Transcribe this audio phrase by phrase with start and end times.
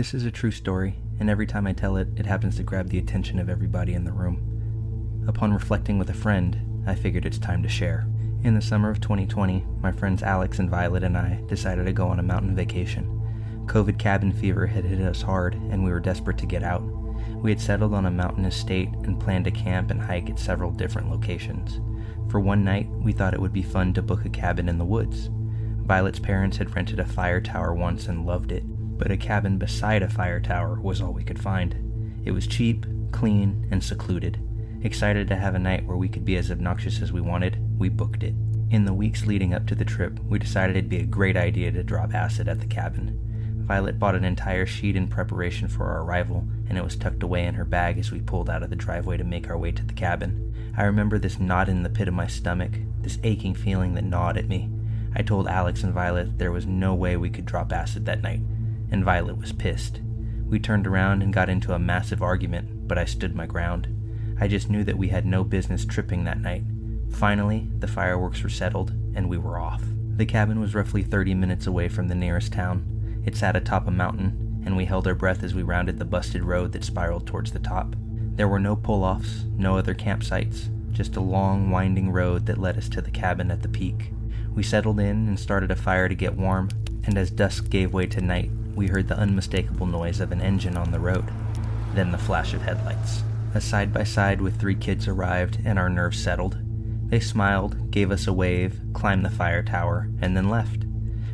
[0.00, 2.88] This is a true story, and every time I tell it, it happens to grab
[2.88, 5.24] the attention of everybody in the room.
[5.28, 8.08] Upon reflecting with a friend, I figured it's time to share.
[8.42, 12.08] In the summer of 2020, my friends Alex and Violet and I decided to go
[12.08, 13.04] on a mountain vacation.
[13.66, 16.82] COVID cabin fever had hit us hard, and we were desperate to get out.
[17.42, 20.70] We had settled on a mountain estate and planned to camp and hike at several
[20.70, 21.78] different locations.
[22.30, 24.84] For one night, we thought it would be fun to book a cabin in the
[24.86, 25.28] woods.
[25.84, 28.64] Violet's parents had rented a fire tower once and loved it,
[29.00, 32.20] but a cabin beside a fire tower was all we could find.
[32.26, 34.38] It was cheap, clean, and secluded.
[34.84, 37.88] Excited to have a night where we could be as obnoxious as we wanted, we
[37.88, 38.34] booked it.
[38.70, 41.72] In the weeks leading up to the trip, we decided it'd be a great idea
[41.72, 43.18] to drop acid at the cabin.
[43.66, 47.46] Violet bought an entire sheet in preparation for our arrival, and it was tucked away
[47.46, 49.84] in her bag as we pulled out of the driveway to make our way to
[49.84, 50.54] the cabin.
[50.76, 54.36] I remember this knot in the pit of my stomach, this aching feeling that gnawed
[54.36, 54.68] at me.
[55.16, 58.40] I told Alex and Violet there was no way we could drop acid that night,
[58.90, 60.00] and Violet was pissed.
[60.48, 63.88] We turned around and got into a massive argument, but I stood my ground.
[64.40, 66.64] I just knew that we had no business tripping that night.
[67.10, 69.82] Finally, the fireworks were settled, and we were off.
[70.16, 73.22] The cabin was roughly 30 minutes away from the nearest town.
[73.24, 76.44] It sat atop a mountain, and we held our breath as we rounded the busted
[76.44, 77.94] road that spiraled towards the top.
[78.34, 82.76] There were no pull offs, no other campsites, just a long, winding road that led
[82.76, 84.12] us to the cabin at the peak.
[84.54, 86.70] We settled in and started a fire to get warm,
[87.04, 90.76] and as dusk gave way to night, we heard the unmistakable noise of an engine
[90.76, 91.30] on the road,
[91.94, 93.22] then the flash of headlights.
[93.54, 96.58] A side by side with three kids arrived, and our nerves settled.
[97.08, 100.84] They smiled, gave us a wave, climbed the fire tower, and then left.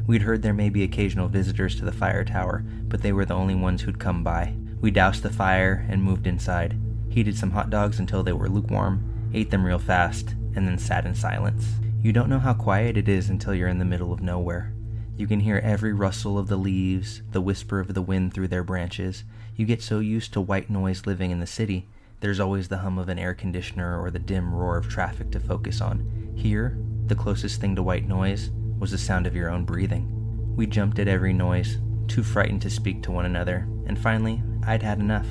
[0.07, 3.35] We'd heard there may be occasional visitors to the fire tower, but they were the
[3.35, 4.55] only ones who'd come by.
[4.81, 6.79] We doused the fire and moved inside,
[7.11, 11.05] heated some hot dogs until they were lukewarm, ate them real fast, and then sat
[11.05, 11.67] in silence.
[12.03, 14.73] You don't know how quiet it is until you're in the middle of nowhere.
[15.17, 18.65] You can hear every rustle of the leaves, the whisper of the wind through their
[18.65, 19.25] branches.
[19.57, 21.87] You get so used to white noise living in the city,
[22.21, 25.41] there's always the hum of an air conditioner or the dim roar of traffic to
[25.41, 26.33] focus on.
[26.35, 30.55] Here, the closest thing to white noise was the sound of your own breathing.
[30.57, 31.79] We jumped at every noise,
[32.09, 35.27] too frightened to speak to one another, and finally, I'd had enough.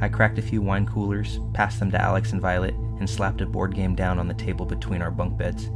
[0.00, 3.46] I cracked a few wine coolers, passed them to Alex and Violet, and slapped a
[3.46, 5.70] board game down on the table between our bunk beds.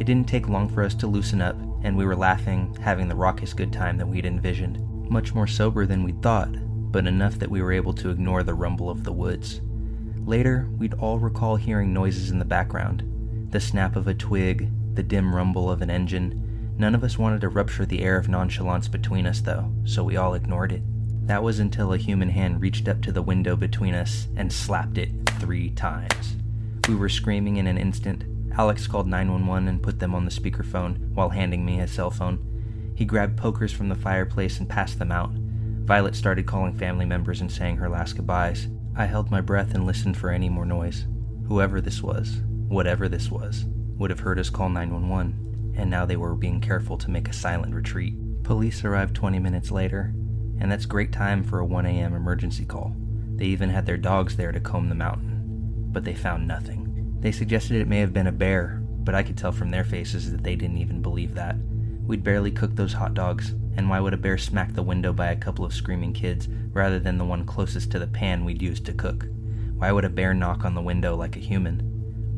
[0.00, 3.14] It didn't take long for us to loosen up, and we were laughing, having the
[3.14, 4.78] raucous good time that we'd envisioned.
[5.10, 6.50] Much more sober than we'd thought,
[6.92, 9.60] but enough that we were able to ignore the rumble of the woods.
[10.24, 13.06] Later, we'd all recall hearing noises in the background
[13.50, 16.74] the snap of a twig, the dim rumble of an engine.
[16.78, 20.16] None of us wanted to rupture the air of nonchalance between us, though, so we
[20.16, 20.82] all ignored it.
[21.26, 24.98] That was until a human hand reached up to the window between us and slapped
[24.98, 25.10] it
[25.40, 26.36] three times.
[26.88, 28.24] We were screaming in an instant.
[28.52, 32.46] Alex called 911 and put them on the speakerphone while handing me his cell phone.
[32.94, 35.32] He grabbed pokers from the fireplace and passed them out.
[35.32, 38.68] Violet started calling family members and saying her last goodbyes.
[38.96, 41.06] I held my breath and listened for any more noise.
[41.48, 43.64] Whoever this was, whatever this was,
[43.96, 47.32] would have heard us call 911, and now they were being careful to make a
[47.32, 48.14] silent retreat.
[48.42, 50.12] Police arrived 20 minutes later,
[50.58, 52.14] and that's great time for a 1 a.m.
[52.14, 52.94] emergency call.
[53.36, 56.79] They even had their dogs there to comb the mountain, but they found nothing.
[57.20, 60.30] They suggested it may have been a bear, but I could tell from their faces
[60.32, 61.56] that they didn't even believe that.
[62.06, 65.30] We'd barely cooked those hot dogs, and why would a bear smack the window by
[65.30, 68.86] a couple of screaming kids rather than the one closest to the pan we'd used
[68.86, 69.26] to cook?
[69.76, 71.80] Why would a bear knock on the window like a human?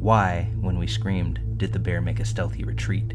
[0.01, 3.15] Why, when we screamed, did the bear make a stealthy retreat?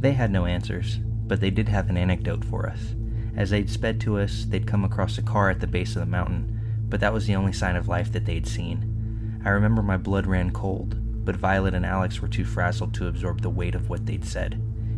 [0.00, 2.94] They had no answers, but they did have an anecdote for us.
[3.36, 6.06] As they'd sped to us, they'd come across a car at the base of the
[6.06, 9.40] mountain, but that was the only sign of life that they'd seen.
[9.44, 10.96] I remember my blood ran cold,
[11.28, 14.54] but Violet and Alex were too frazzled to absorb the weight of what they'd said,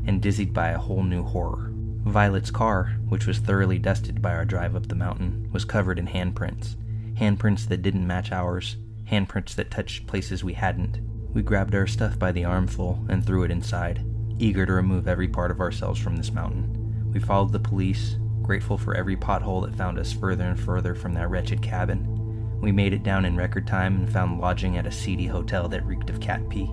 [0.07, 1.73] and dizzied by a whole new horror.
[2.05, 6.07] Violet's car, which was thoroughly dusted by our drive up the mountain, was covered in
[6.07, 6.77] handprints.
[7.15, 8.77] Handprints that didn't match ours,
[9.11, 11.01] handprints that touched places we hadn't.
[11.35, 14.05] We grabbed our stuff by the armful and threw it inside,
[14.39, 17.11] eager to remove every part of ourselves from this mountain.
[17.13, 21.13] We followed the police, grateful for every pothole that found us further and further from
[21.15, 22.20] that wretched cabin.
[22.61, 25.85] We made it down in record time and found lodging at a seedy hotel that
[25.87, 26.71] reeked of cat pee.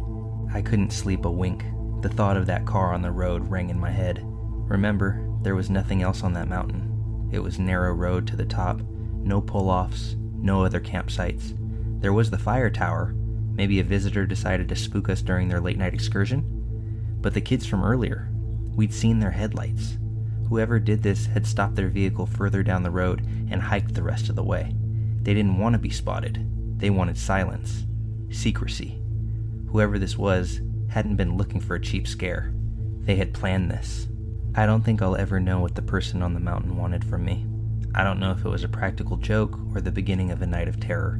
[0.53, 1.63] I couldn't sleep a wink.
[2.01, 4.21] The thought of that car on the road rang in my head.
[4.23, 7.29] Remember, there was nothing else on that mountain.
[7.31, 8.81] It was narrow road to the top,
[9.23, 11.57] no pull-offs, no other campsites.
[12.01, 13.13] There was the fire tower.
[13.53, 16.43] Maybe a visitor decided to spook us during their late night excursion?
[17.21, 18.29] But the kids from earlier,
[18.75, 19.97] we'd seen their headlights.
[20.49, 24.29] Whoever did this had stopped their vehicle further down the road and hiked the rest
[24.29, 24.73] of the way.
[25.27, 26.39] They didn't want to be spotted.
[26.79, 27.83] They wanted silence,
[28.29, 29.01] secrecy.
[29.67, 32.53] Whoever this was hadn't been looking for a cheap scare.
[33.01, 34.07] They had planned this.
[34.55, 37.45] I don't think I'll ever know what the person on the mountain wanted from me.
[37.93, 40.69] I don't know if it was a practical joke or the beginning of a night
[40.69, 41.19] of terror.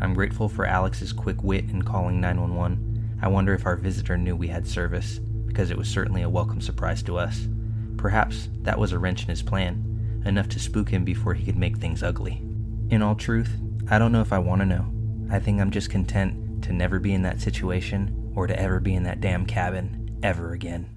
[0.00, 3.18] I'm grateful for Alex's quick wit in calling 911.
[3.22, 6.60] I wonder if our visitor knew we had service, because it was certainly a welcome
[6.60, 7.46] surprise to us.
[7.98, 11.56] Perhaps that was a wrench in his plan, enough to spook him before he could
[11.56, 12.43] make things ugly.
[12.94, 13.50] In all truth,
[13.90, 14.86] I don't know if I want to know.
[15.28, 18.94] I think I'm just content to never be in that situation or to ever be
[18.94, 20.88] in that damn cabin ever again.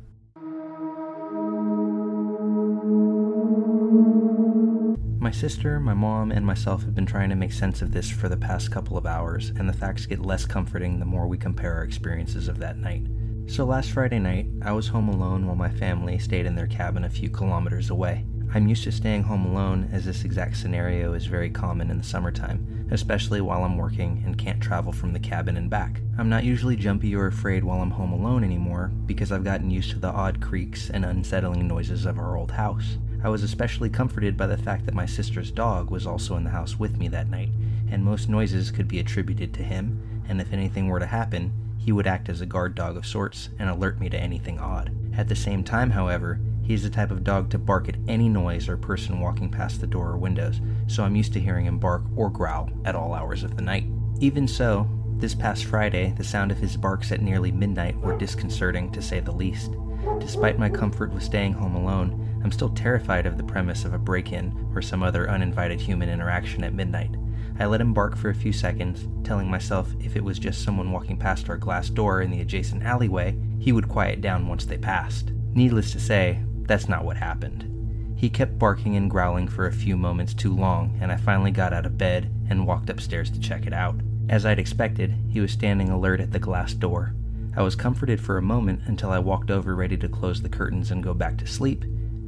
[5.20, 8.30] My sister, my mom, and myself have been trying to make sense of this for
[8.30, 11.74] the past couple of hours, and the facts get less comforting the more we compare
[11.74, 13.08] our experiences of that night.
[13.48, 17.06] So last Friday night, I was home alone while my family stayed in their cabin
[17.06, 18.24] a few kilometers away.
[18.54, 22.04] I'm used to staying home alone as this exact scenario is very common in the
[22.04, 26.00] summertime, especially while I'm working and can't travel from the cabin and back.
[26.18, 29.92] I'm not usually jumpy or afraid while I'm home alone anymore because I've gotten used
[29.92, 32.98] to the odd creaks and unsettling noises of our old house.
[33.24, 36.50] I was especially comforted by the fact that my sister's dog was also in the
[36.52, 37.50] house with me that night,
[37.92, 41.92] and most noises could be attributed to him, and if anything were to happen, he
[41.92, 44.92] would act as a guard dog of sorts and alert me to anything odd.
[45.16, 48.28] At the same time, however, he is the type of dog to bark at any
[48.28, 51.80] noise or person walking past the door or windows, so I'm used to hearing him
[51.80, 53.86] bark or growl at all hours of the night.
[54.20, 54.86] Even so,
[55.16, 59.22] this past Friday, the sound of his barks at nearly midnight were disconcerting to say
[59.22, 59.72] the least.
[60.20, 63.98] Despite my comfort with staying home alone, I'm still terrified of the premise of a
[63.98, 67.16] break in or some other uninvited human interaction at midnight.
[67.60, 70.92] I let him bark for a few seconds, telling myself if it was just someone
[70.92, 74.78] walking past our glass door in the adjacent alleyway, he would quiet down once they
[74.78, 75.32] passed.
[75.54, 77.74] Needless to say, that's not what happened.
[78.18, 81.72] He kept barking and growling for a few moments too long, and I finally got
[81.72, 83.96] out of bed and walked upstairs to check it out.
[84.28, 87.14] As I'd expected, he was standing alert at the glass door.
[87.56, 90.92] I was comforted for a moment until I walked over ready to close the curtains
[90.92, 91.86] and go back to sleep,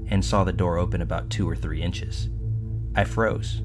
[0.07, 2.29] and saw the door open about two or three inches.
[2.95, 3.61] I froze.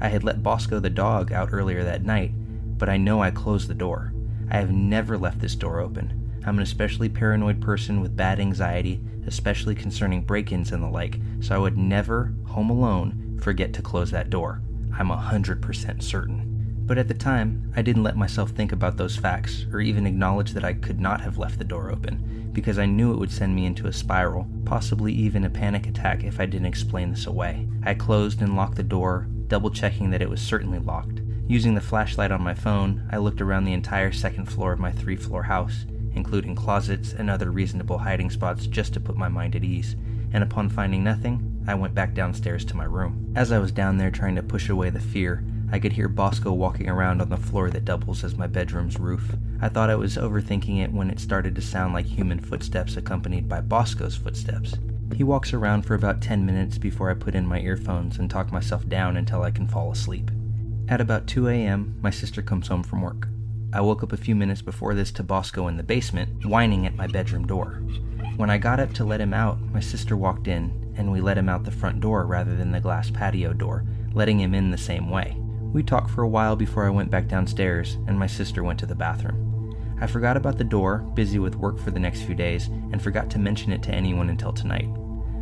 [0.00, 2.32] I had let Bosco the dog out earlier that night,
[2.78, 4.12] but I know I closed the door.
[4.50, 6.25] I have never left this door open.
[6.46, 11.18] I'm an especially paranoid person with bad anxiety, especially concerning break ins and the like,
[11.40, 14.62] so I would never, home alone, forget to close that door.
[14.96, 16.84] I'm 100% certain.
[16.86, 20.52] But at the time, I didn't let myself think about those facts or even acknowledge
[20.52, 23.56] that I could not have left the door open, because I knew it would send
[23.56, 27.66] me into a spiral, possibly even a panic attack if I didn't explain this away.
[27.82, 31.22] I closed and locked the door, double checking that it was certainly locked.
[31.48, 34.92] Using the flashlight on my phone, I looked around the entire second floor of my
[34.92, 39.54] three floor house including closets and other reasonable hiding spots just to put my mind
[39.54, 39.94] at ease,
[40.32, 43.32] and upon finding nothing, I went back downstairs to my room.
[43.36, 46.52] As I was down there trying to push away the fear, I could hear Bosco
[46.52, 49.34] walking around on the floor that doubles as my bedroom's roof.
[49.60, 53.48] I thought I was overthinking it when it started to sound like human footsteps accompanied
[53.48, 54.74] by Bosco's footsteps.
[55.14, 58.52] He walks around for about 10 minutes before I put in my earphones and talk
[58.52, 60.30] myself down until I can fall asleep.
[60.88, 63.28] At about 2 a.m., my sister comes home from work.
[63.72, 66.94] I woke up a few minutes before this to Bosco in the basement, whining at
[66.94, 67.82] my bedroom door.
[68.36, 71.36] When I got up to let him out, my sister walked in, and we let
[71.36, 73.84] him out the front door rather than the glass patio door,
[74.14, 75.36] letting him in the same way.
[75.72, 78.86] We talked for a while before I went back downstairs, and my sister went to
[78.86, 79.46] the bathroom.
[80.00, 83.30] I forgot about the door, busy with work for the next few days, and forgot
[83.30, 84.88] to mention it to anyone until tonight.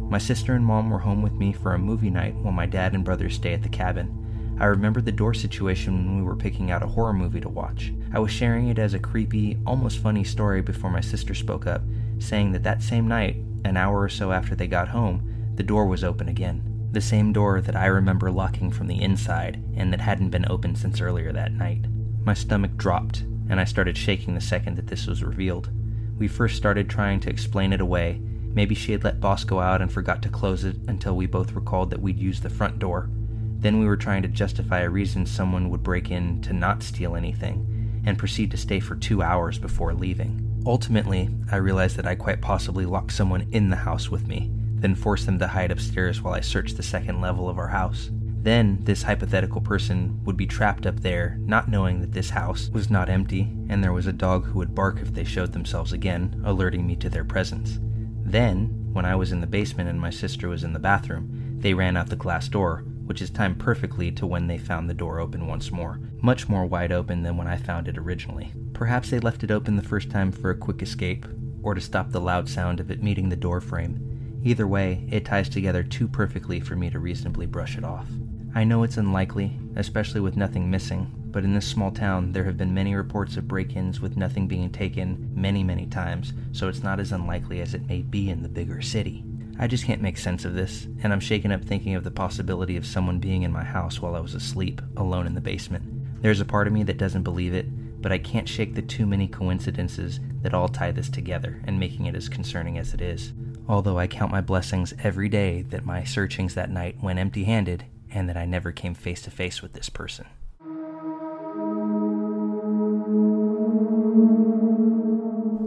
[0.09, 2.95] My sister and mom were home with me for a movie night while my dad
[2.95, 4.57] and brother stay at the cabin.
[4.61, 7.93] I remembered the door situation when we were picking out a horror movie to watch.
[8.15, 11.83] I was sharing it as a creepy, almost funny story before my sister spoke up,
[12.21, 15.87] saying that that same night, an hour or so after they got home, the door
[15.87, 16.63] was open again.
[16.93, 20.79] The same door that I remember locking from the inside and that hadn't been opened
[20.79, 21.87] since earlier that night.
[22.25, 25.71] My stomach dropped, and I started shaking the second that this was revealed.
[26.17, 28.21] We first started trying to explain it away.
[28.45, 31.91] Maybe she had let Bosco out and forgot to close it until we both recalled
[31.91, 33.11] that we'd used the front door.
[33.59, 37.17] Then we were trying to justify a reason someone would break in to not steal
[37.17, 37.74] anything,
[38.05, 40.63] and proceed to stay for two hours before leaving.
[40.67, 44.95] Ultimately, I realized that I quite possibly locked someone in the house with me, then
[44.95, 48.11] forced them to hide upstairs while I searched the second level of our house.
[48.43, 52.91] Then, this hypothetical person would be trapped up there, not knowing that this house was
[52.91, 56.43] not empty, and there was a dog who would bark if they showed themselves again,
[56.45, 57.79] alerting me to their presence.
[58.23, 61.73] Then, when I was in the basement and my sister was in the bathroom, they
[61.73, 65.21] ran out the glass door, which is timed perfectly to when they found the door
[65.21, 68.53] open once more, much more wide open than when I found it originally.
[68.73, 71.27] Perhaps they left it open the first time for a quick escape,
[71.63, 74.41] or to stop the loud sound of it meeting the door frame.
[74.45, 78.07] Either way, it ties together too perfectly for me to reasonably brush it off.
[78.55, 82.57] I know it's unlikely, especially with nothing missing, but in this small town there have
[82.57, 86.83] been many reports of break ins with nothing being taken many, many times, so it's
[86.83, 89.25] not as unlikely as it may be in the bigger city.
[89.59, 92.77] I just can't make sense of this, and I'm shaken up thinking of the possibility
[92.77, 96.23] of someone being in my house while I was asleep, alone in the basement.
[96.23, 97.67] There's a part of me that doesn't believe it,
[98.03, 102.07] but I can't shake the too many coincidences that all tie this together and making
[102.07, 103.33] it as concerning as it is.
[103.69, 107.85] Although I count my blessings every day that my searchings that night went empty handed
[108.11, 110.27] and that I never came face to face with this person.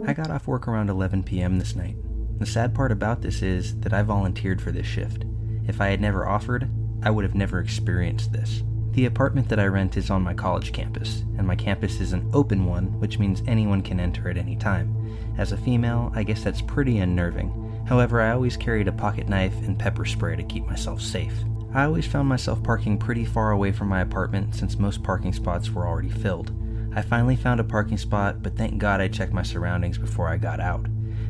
[0.06, 1.58] I got off work around 11 p.m.
[1.58, 1.96] this night.
[2.38, 5.24] The sad part about this is that I volunteered for this shift.
[5.66, 6.70] If I had never offered,
[7.02, 8.62] I would have never experienced this.
[8.92, 12.28] The apartment that I rent is on my college campus, and my campus is an
[12.32, 14.94] open one, which means anyone can enter at any time.
[15.36, 17.84] As a female, I guess that's pretty unnerving.
[17.86, 21.34] However, I always carried a pocket knife and pepper spray to keep myself safe.
[21.74, 25.70] I always found myself parking pretty far away from my apartment since most parking spots
[25.70, 26.52] were already filled.
[26.94, 30.38] I finally found a parking spot, but thank God I checked my surroundings before I
[30.38, 30.86] got out.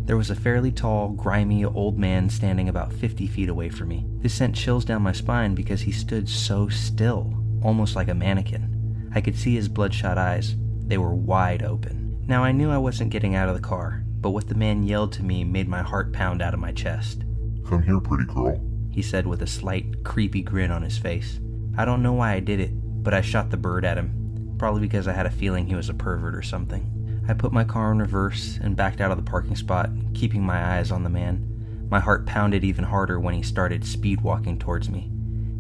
[0.09, 4.07] There was a fairly tall, grimy old man standing about 50 feet away from me.
[4.23, 9.11] This sent chills down my spine because he stood so still almost like a mannequin.
[9.15, 10.57] I could see his bloodshot eyes.
[10.87, 12.25] They were wide open.
[12.27, 15.13] Now I knew I wasn't getting out of the car, but what the man yelled
[15.13, 17.25] to me made my heart pound out of my chest.
[17.69, 18.59] Come here, pretty girl,
[18.91, 21.39] he said with a slight, creepy grin on his face.
[21.77, 22.71] I don't know why I did it,
[23.03, 25.91] but I shot the bird at him, probably because I had a feeling he was
[25.91, 26.98] a pervert or something.
[27.29, 30.77] I put my car in reverse and backed out of the parking spot, keeping my
[30.77, 31.87] eyes on the man.
[31.91, 35.11] My heart pounded even harder when he started speed walking towards me.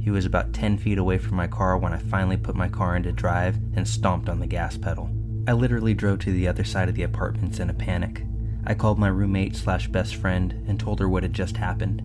[0.00, 2.96] He was about 10 feet away from my car when I finally put my car
[2.96, 5.10] into drive and stomped on the gas pedal.
[5.46, 8.24] I literally drove to the other side of the apartments in a panic.
[8.66, 12.02] I called my roommate slash best friend and told her what had just happened.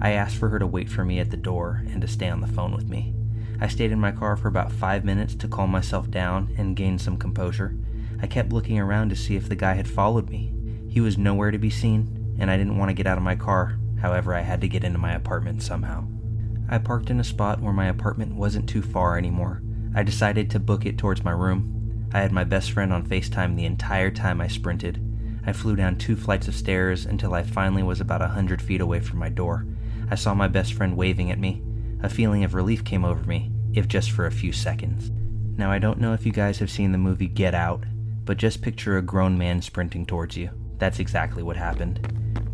[0.00, 2.40] I asked for her to wait for me at the door and to stay on
[2.40, 3.12] the phone with me.
[3.60, 6.96] I stayed in my car for about five minutes to calm myself down and gain
[6.98, 7.74] some composure.
[8.22, 10.52] I kept looking around to see if the guy had followed me.
[10.88, 13.36] He was nowhere to be seen, and I didn't want to get out of my
[13.36, 13.78] car.
[14.00, 16.06] However, I had to get into my apartment somehow.
[16.68, 19.62] I parked in a spot where my apartment wasn't too far anymore.
[19.94, 22.08] I decided to book it towards my room.
[22.12, 25.00] I had my best friend on FaceTime the entire time I sprinted.
[25.44, 28.80] I flew down two flights of stairs until I finally was about a hundred feet
[28.80, 29.66] away from my door.
[30.10, 31.62] I saw my best friend waving at me.
[32.02, 35.10] A feeling of relief came over me, if just for a few seconds.
[35.56, 37.84] Now, I don't know if you guys have seen the movie Get Out,
[38.30, 40.48] but just picture a grown man sprinting towards you.
[40.78, 41.98] That's exactly what happened.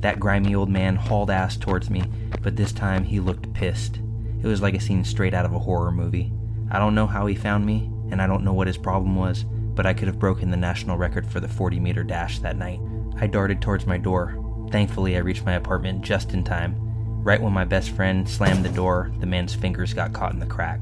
[0.01, 2.03] That grimy old man hauled ass towards me,
[2.41, 4.01] but this time he looked pissed.
[4.43, 6.33] It was like a scene straight out of a horror movie.
[6.71, 9.45] I don't know how he found me, and I don't know what his problem was,
[9.45, 12.81] but I could have broken the national record for the 40 meter dash that night.
[13.21, 14.43] I darted towards my door.
[14.71, 16.75] Thankfully, I reached my apartment just in time.
[17.23, 20.47] Right when my best friend slammed the door, the man's fingers got caught in the
[20.47, 20.81] crack.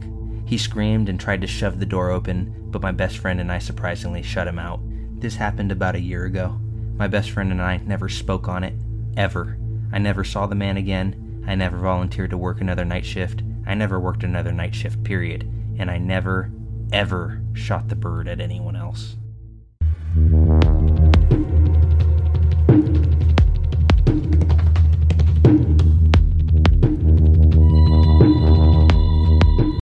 [0.54, 3.58] He screamed and tried to shove the door open, but my best friend and I
[3.58, 4.78] surprisingly shut him out.
[5.18, 6.60] This happened about a year ago.
[6.96, 8.74] My best friend and I never spoke on it,
[9.16, 9.58] ever.
[9.92, 11.42] I never saw the man again.
[11.44, 13.42] I never volunteered to work another night shift.
[13.66, 15.42] I never worked another night shift, period.
[15.76, 16.52] And I never,
[16.92, 19.16] ever shot the bird at anyone else.